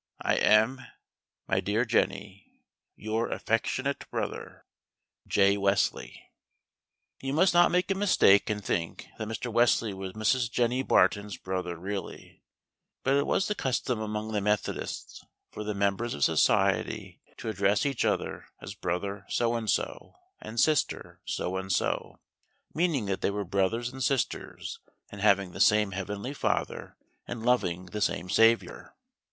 I 0.23 0.33
am, 0.37 0.81
My 1.47 1.59
Dear 1.59 1.85
Jenny, 1.85 2.63
Y^r 2.97 3.31
affectionate 3.31 4.09
Brother 4.09 4.65
JWesley 5.29 6.17
You 7.21 7.33
must 7.33 7.53
not 7.53 7.69
make 7.69 7.91
a 7.91 7.93
mistake 7.93 8.49
and 8.49 8.65
think 8.65 9.09
that 9.19 9.27
Mr. 9.27 9.53
Wesley 9.53 9.93
was 9.93 10.13
Mrs. 10.13 10.49
Jenny 10.49 10.81
Barton's 10.81 11.37
brother 11.37 11.77
really; 11.77 12.41
but 13.03 13.13
it 13.15 13.27
was 13.27 13.47
the 13.47 13.53
custom 13.53 13.99
among 14.01 14.31
the 14.31 14.41
Methodists 14.41 15.23
for 15.51 15.63
the 15.63 15.75
members 15.75 16.15
of 16.15 16.23
society 16.23 17.21
to 17.37 17.47
address 17.49 17.85
each 17.85 18.03
other 18.03 18.45
as 18.59 18.73
"Brother 18.73 19.27
So 19.29 19.53
and 19.53 19.69
So" 19.69 20.15
and 20.41 20.59
"Sister 20.59 21.21
So 21.25 21.57
and 21.57 21.71
So," 21.71 22.19
meaning 22.73 23.05
that 23.05 23.21
they 23.21 23.29
were 23.29 23.45
brothers 23.45 23.89
and 23.93 24.01
sisters 24.03 24.79
in 25.11 25.19
having 25.19 25.51
the 25.51 25.61
same 25.61 25.91
heavenly 25.91 26.33
Father, 26.33 26.97
and 27.27 27.45
loving 27.45 27.85
the 27.85 28.01
same 28.01 28.31
Saviour. 28.31 28.95